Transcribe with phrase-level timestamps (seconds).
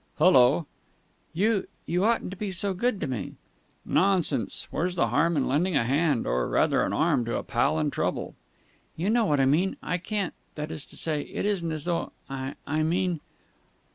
[0.17, 0.65] "Hullo?"
[1.31, 3.35] "You you oughtn't to be so good to me!"
[3.85, 4.67] "Nonsense!
[4.71, 7.91] Where's the harm in lending a hand or, rather, an arm to a pal in
[7.91, 8.33] trouble?"
[8.95, 9.77] "You know what I mean.
[9.83, 10.33] I can't...
[10.55, 11.21] that is to say...
[11.21, 12.13] it isn't as though...
[12.27, 13.19] I mean...."